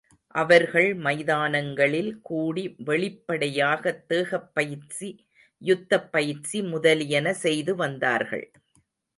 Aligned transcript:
அவர்கள் 0.35 0.95
மைதானங்களில் 0.95 2.21
கூடி 2.21 2.75
வெளிப்படையாகத் 2.85 4.07
தேகப்பயிற்சி, 4.07 5.09
யுத்தப் 5.61 6.11
பயிற்சி 6.11 6.61
முதலியன 6.63 7.33
செய்து 7.33 7.75
வந்தார்கள். 7.75 8.51